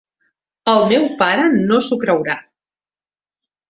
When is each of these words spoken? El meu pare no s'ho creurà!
El 0.73 0.81
meu 0.93 1.05
pare 1.21 1.45
no 1.69 1.81
s'ho 1.91 2.01
creurà! 2.07 2.43